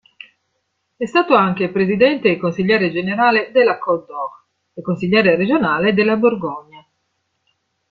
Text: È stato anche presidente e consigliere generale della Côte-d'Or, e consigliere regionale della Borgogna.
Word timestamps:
È 0.97 1.05
stato 1.05 1.35
anche 1.35 1.69
presidente 1.69 2.29
e 2.31 2.37
consigliere 2.39 2.89
generale 2.89 3.51
della 3.51 3.77
Côte-d'Or, 3.77 4.45
e 4.73 4.81
consigliere 4.81 5.35
regionale 5.35 5.93
della 5.93 6.15
Borgogna. 6.17 6.83